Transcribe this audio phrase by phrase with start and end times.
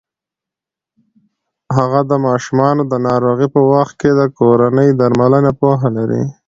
[1.77, 6.23] هغه د ماشومانو د ناروغۍ په وخت کې د کورني درملنې پوهه لري.